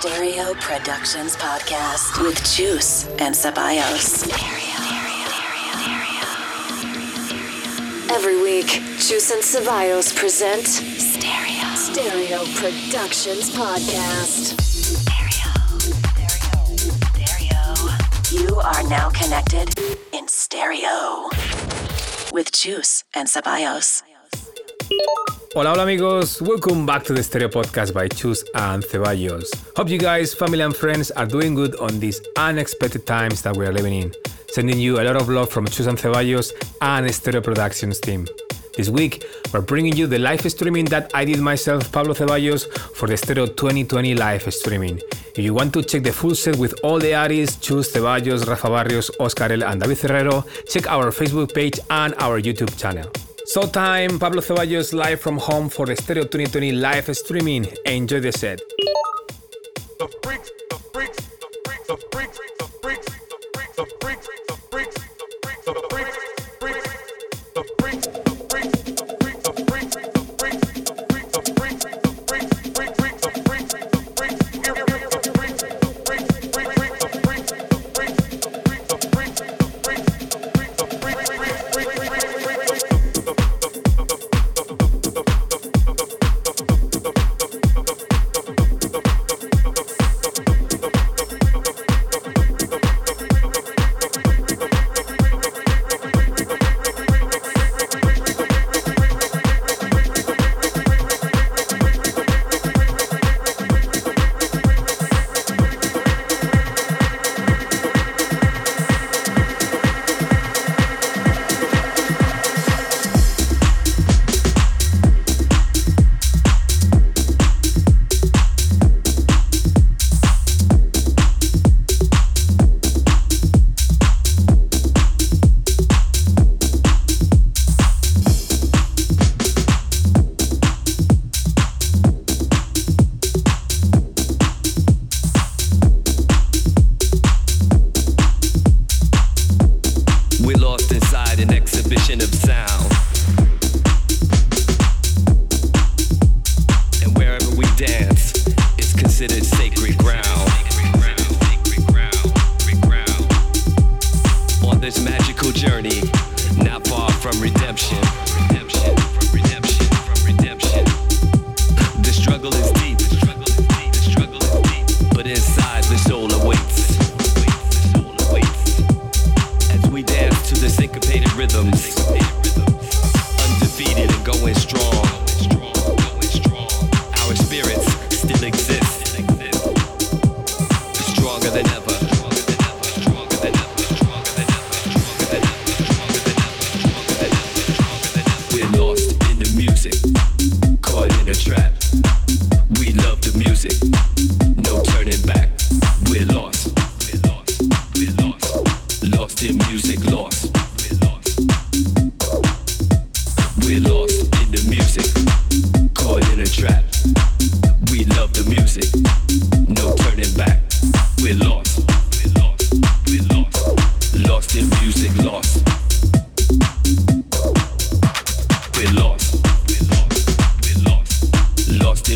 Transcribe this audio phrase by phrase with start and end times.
[0.00, 4.28] Stereo Productions podcast with Chus and Ceballos.
[8.12, 8.66] Every week,
[8.98, 14.52] Chus and Ceballos present Stereo Stereo Productions podcast.
[18.30, 19.70] You are now connected
[20.12, 21.30] in stereo
[22.32, 24.02] with Chus and Ceballos.
[25.56, 26.42] Hola, hola amigos.
[26.42, 29.48] Welcome back to the Stereo Podcast by Chus and Ceballos.
[29.74, 33.64] Hope you guys, family and friends are doing good on these unexpected times that we
[33.64, 34.14] are living in.
[34.48, 38.28] Sending you a lot of love from Chus and Ceballos and Stereo Productions team.
[38.76, 43.08] This week, we're bringing you the live streaming that I did myself, Pablo Ceballos, for
[43.08, 45.00] the Stereo 2020 live streaming.
[45.34, 48.68] If you want to check the full set with all the artists, Chus, Ceballos, Rafa
[48.68, 53.10] Barrios, Oscar L, and David Ferrero, check our Facebook page and our YouTube channel.
[53.48, 57.66] So time, Pablo Ceballos live from home for the Stereo 2020 live streaming.
[57.86, 58.60] Enjoy the set.
[60.00, 64.28] The freaks, the freaks, the freaks, the freaks, the freaks, the freaks, the freaks,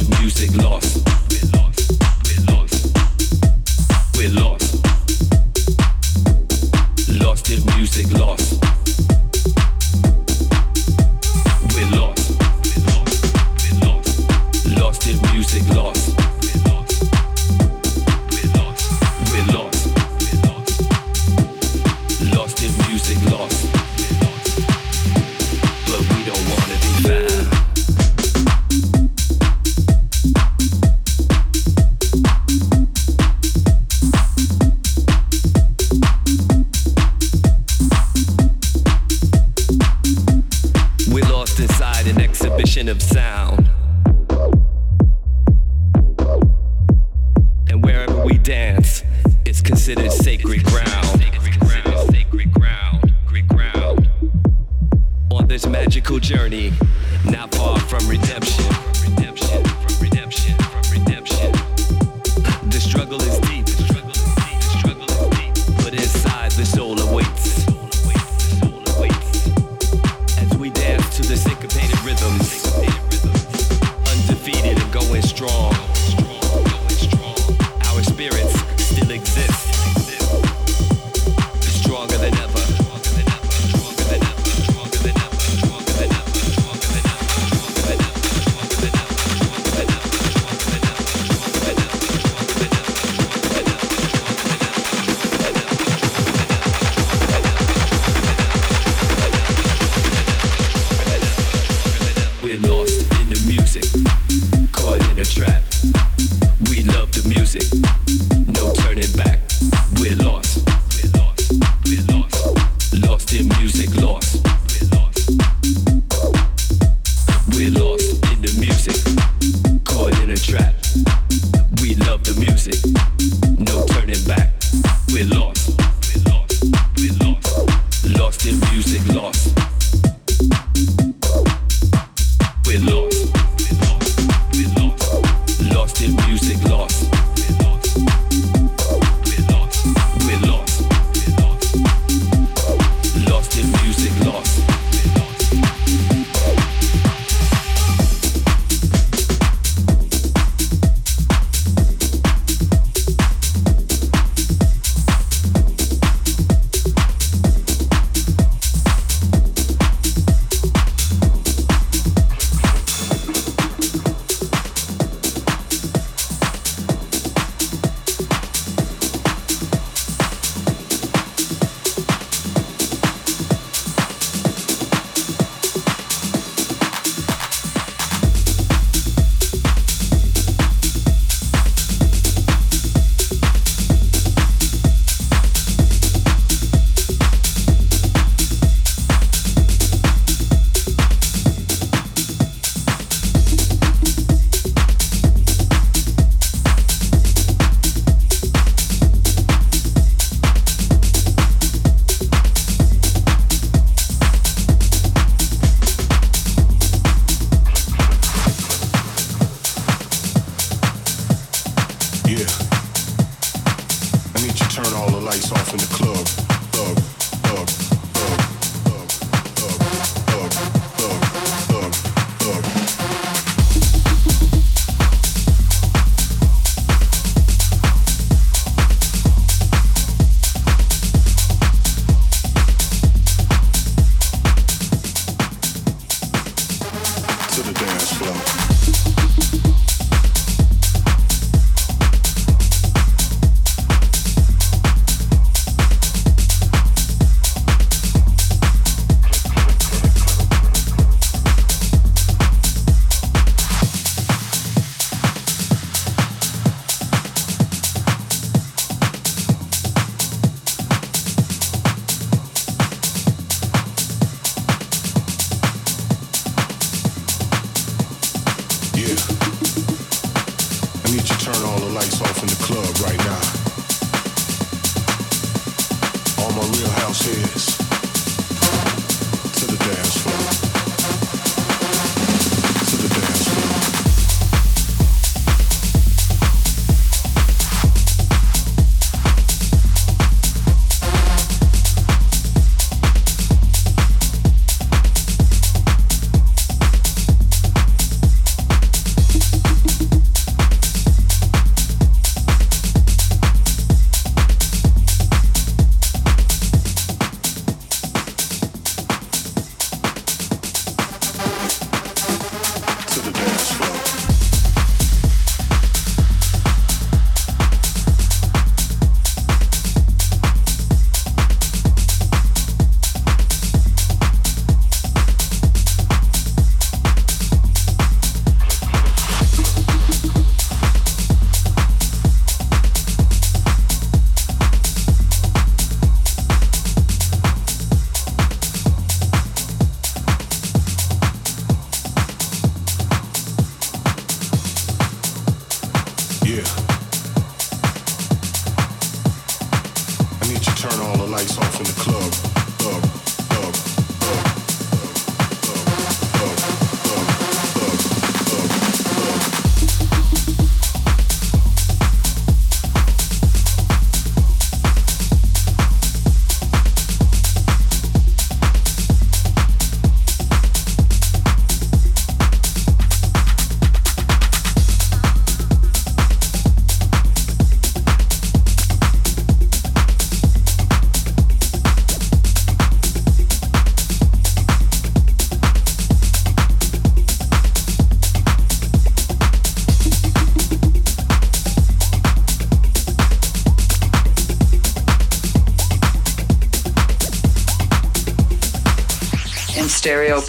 [0.00, 1.08] lost music, lost.
[1.30, 1.92] We're lost,
[2.24, 4.59] we're lost, we're lost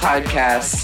[0.01, 0.80] podcast.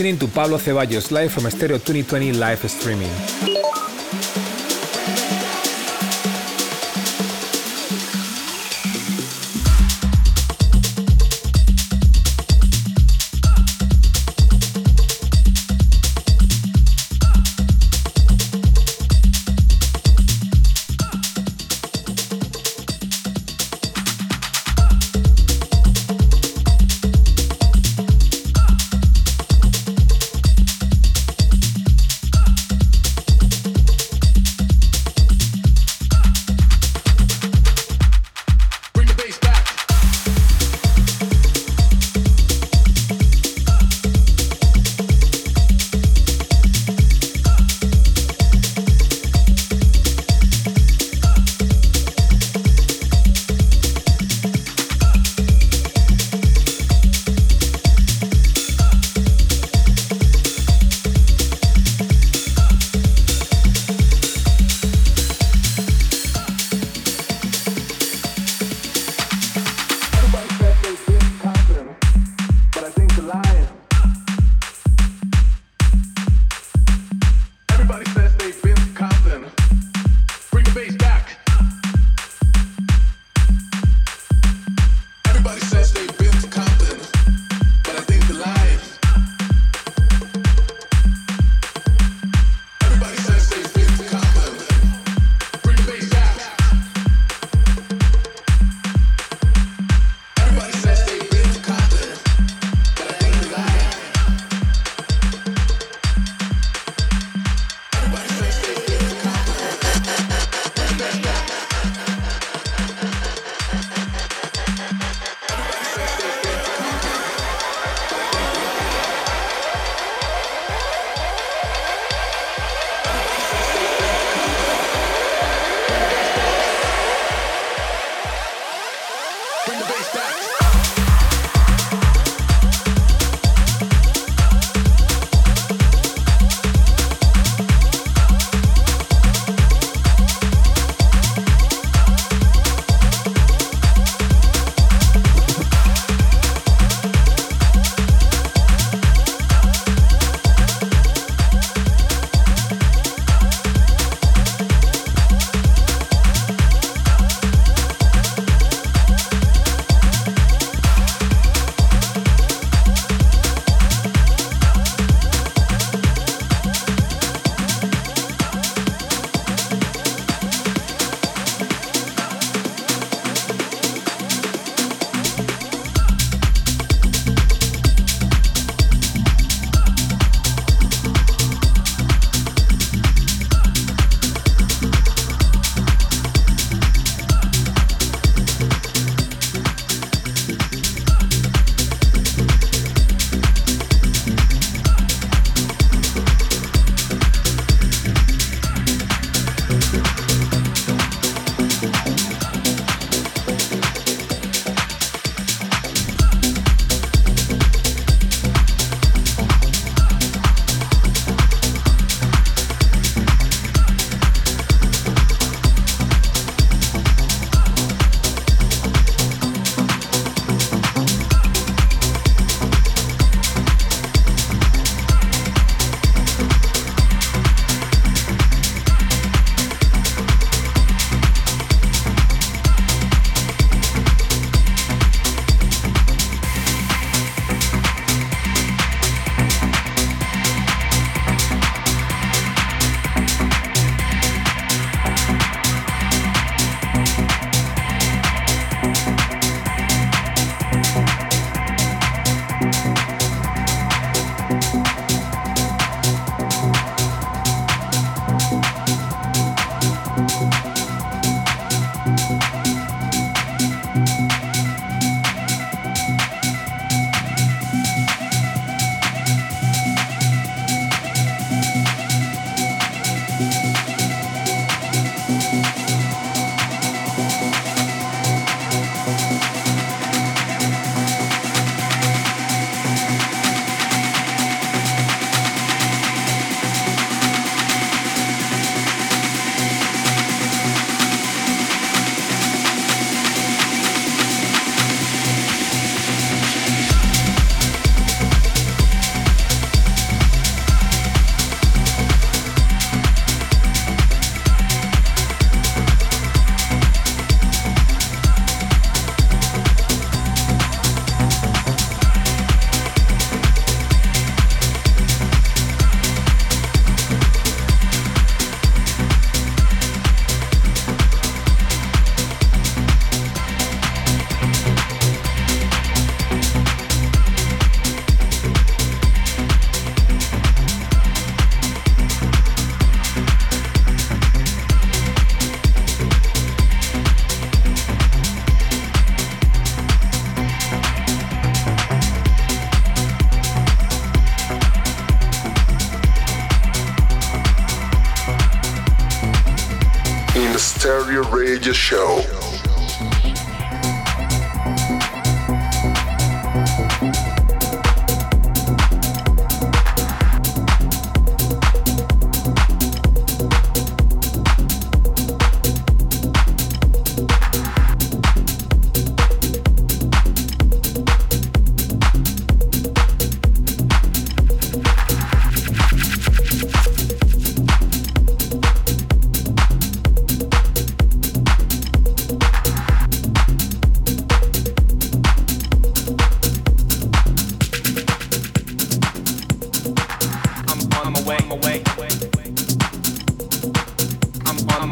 [0.00, 3.49] Listening to Pablo Ceballos live from Stereo 2020 live streaming.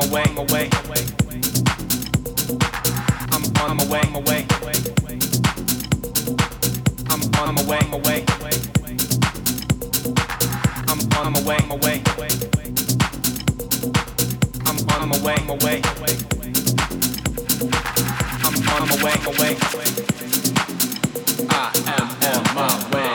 [0.00, 0.68] on my way, I'm away.
[3.32, 4.46] I'm on my way, I'm on my way,
[7.08, 8.64] I'm on my way, I'm on my
[11.24, 11.42] way,
[14.60, 14.92] I'm on
[18.92, 19.56] my way,
[21.50, 23.07] I am on my way.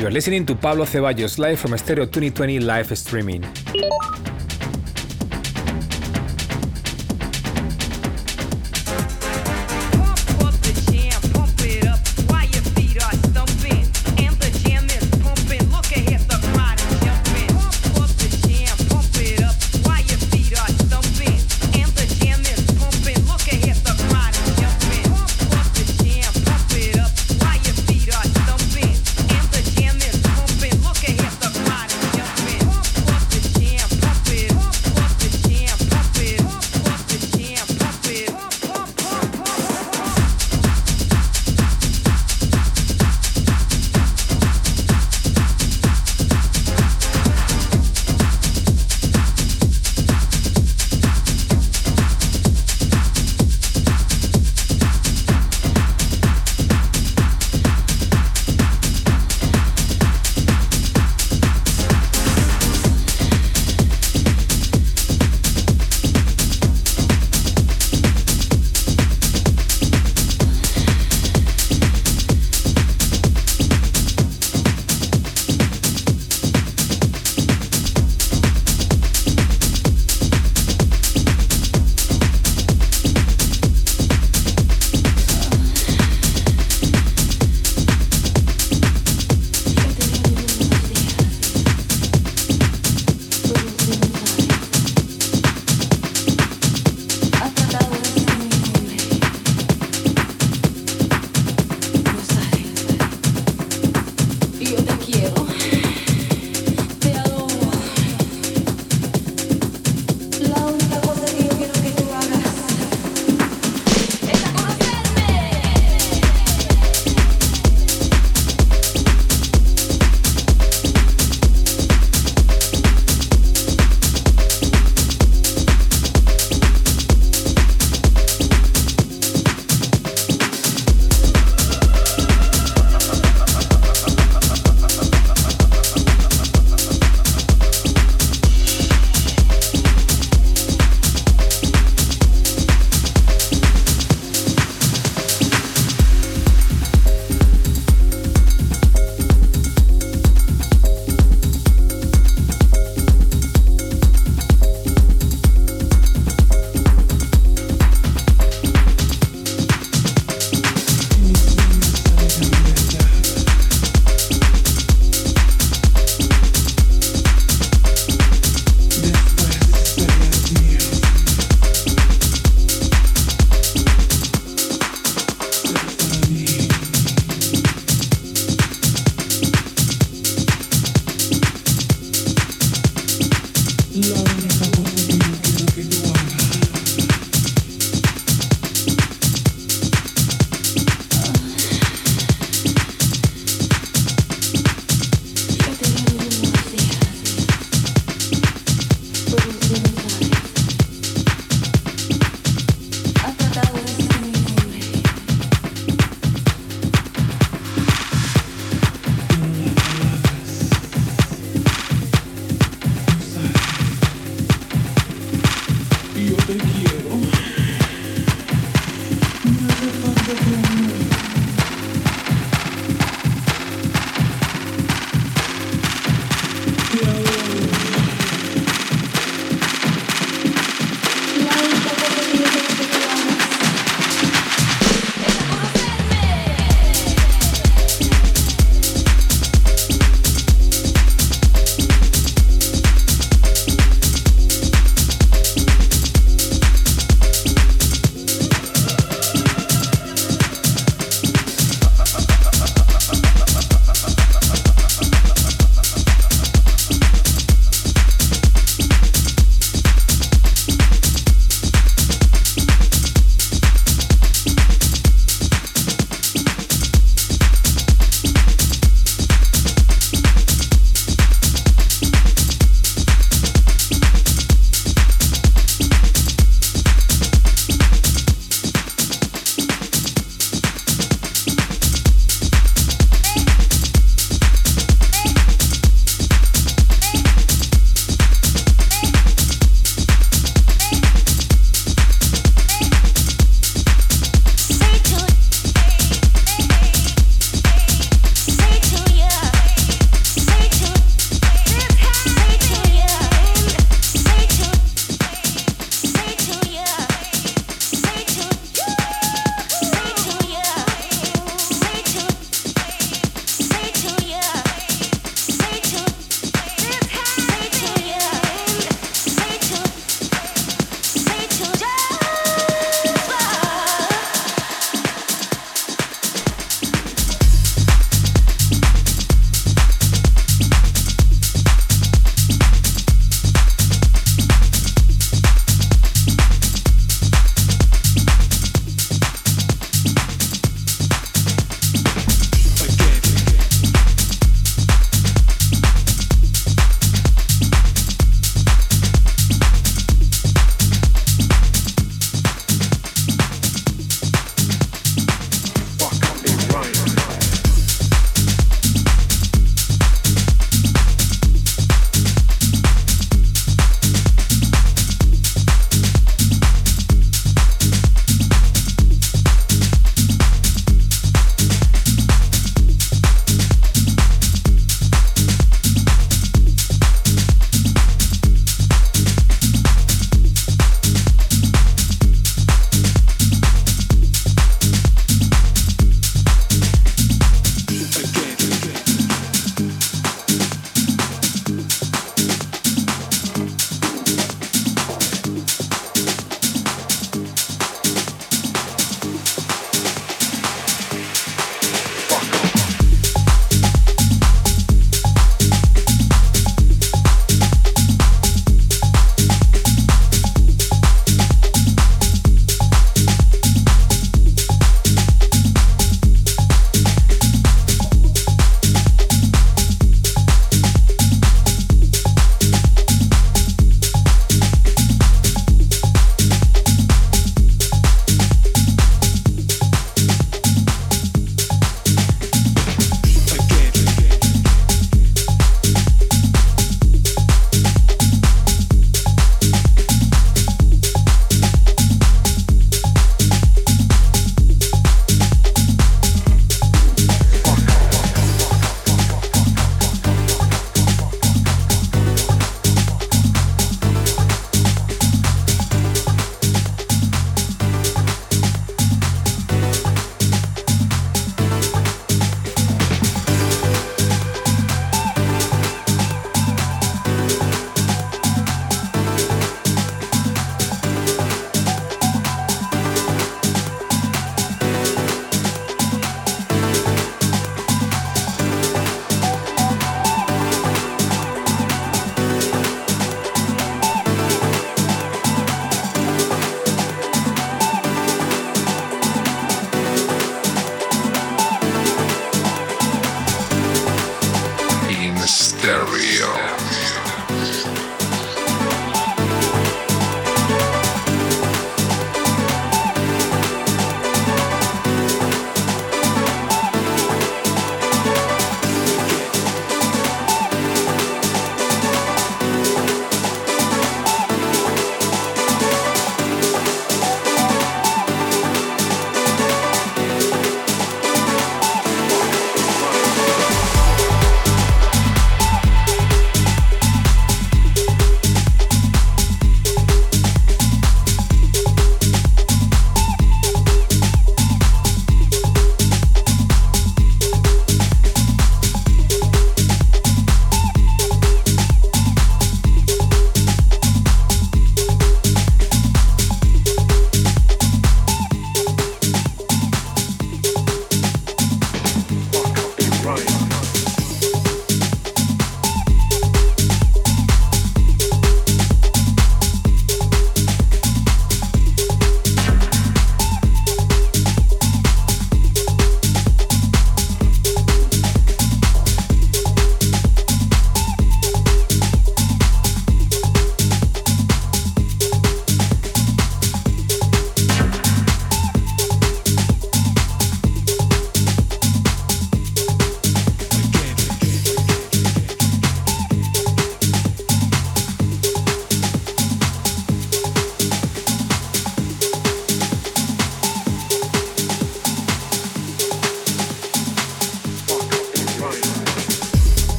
[0.00, 3.44] You're listening to Pablo Ceballos live from Stereo 2020 live streaming.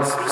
[0.00, 0.27] house.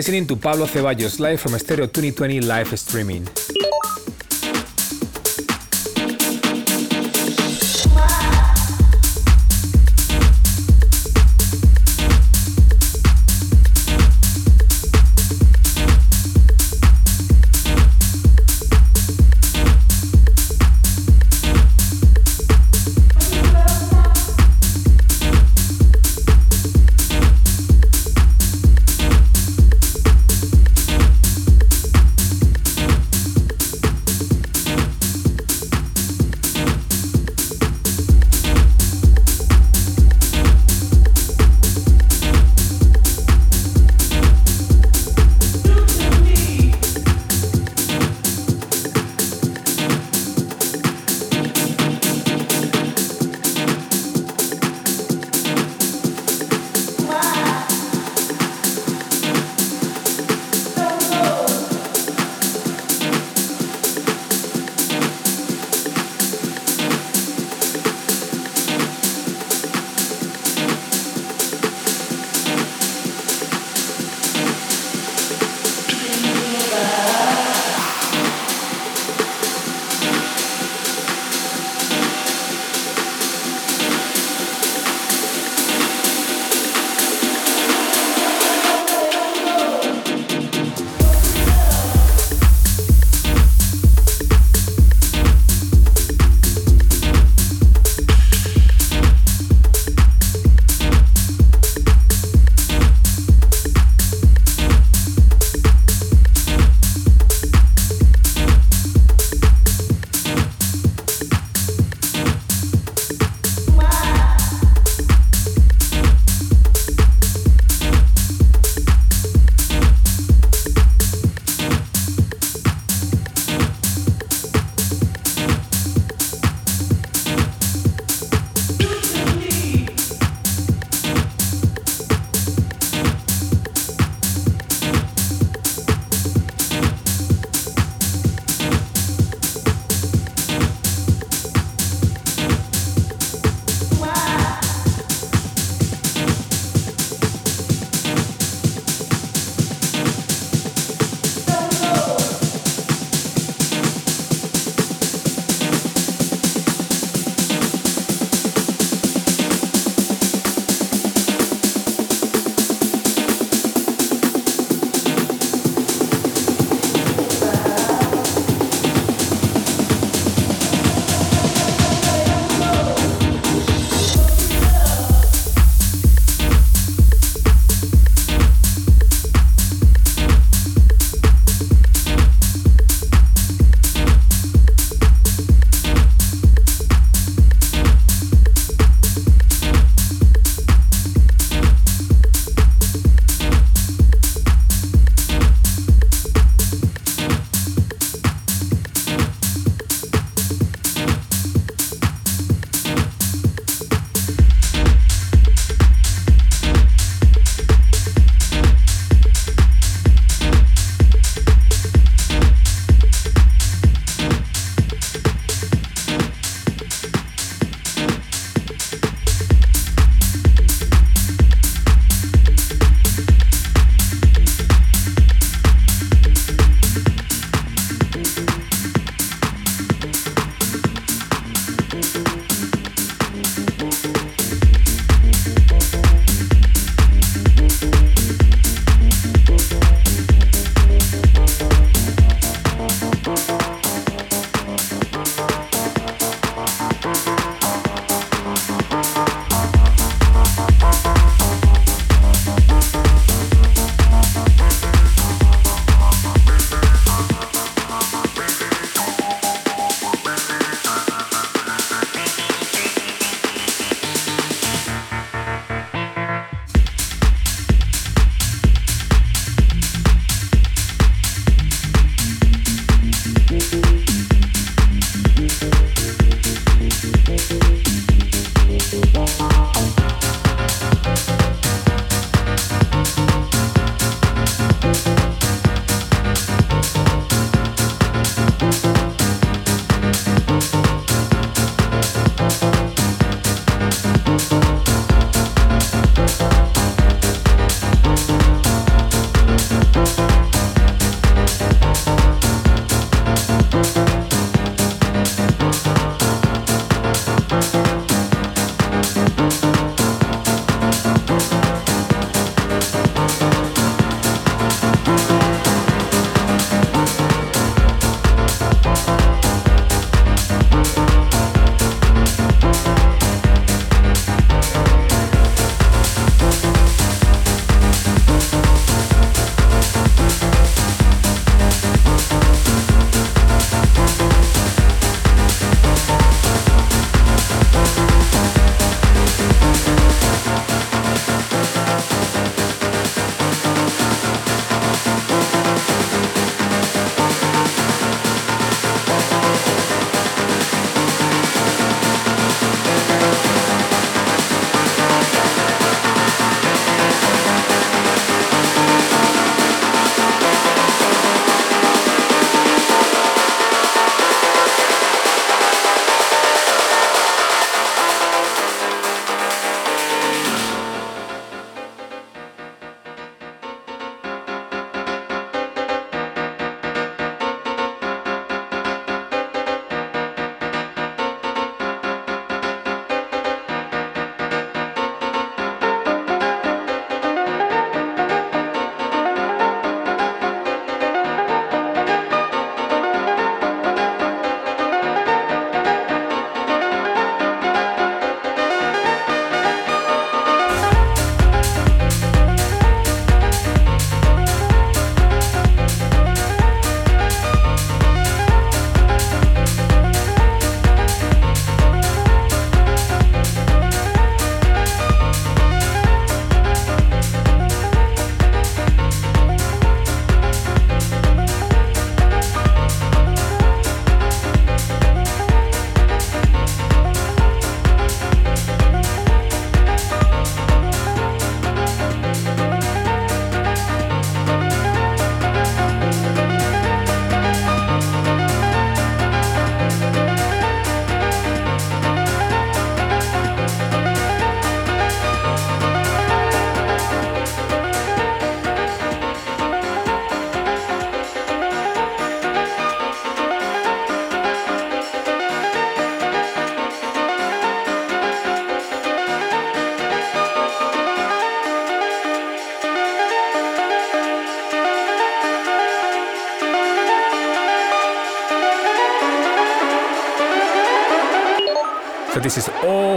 [0.00, 3.28] listening to Pablo Ceballos live from Stereo 2020 live streaming.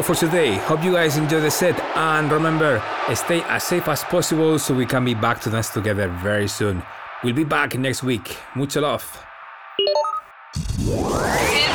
[0.03, 0.55] For today.
[0.55, 2.83] Hope you guys enjoy the set and remember,
[3.15, 6.83] stay as safe as possible so we can be back to dance together very soon.
[7.23, 8.37] We'll be back next week.
[8.53, 9.25] Mucho love.
[10.77, 10.91] In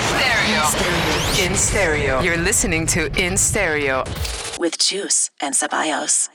[0.04, 1.46] stereo.
[1.46, 2.20] In stereo.
[2.20, 4.04] You're listening to In Stereo.
[4.58, 6.27] with Chus and Ceballos.